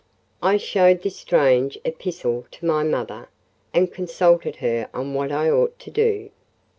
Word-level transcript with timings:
I 0.41 0.57
showed 0.57 1.03
this 1.03 1.17
strange 1.17 1.77
epistle 1.85 2.47
to 2.49 2.65
my 2.65 2.81
mother, 2.81 3.29
and 3.71 3.93
consulted 3.93 4.55
her 4.55 4.89
on 4.95 5.13
what 5.13 5.31
I 5.31 5.51
ought 5.51 5.77
to 5.77 5.91
do. 5.91 6.31